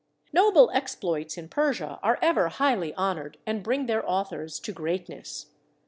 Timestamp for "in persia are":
1.37-2.17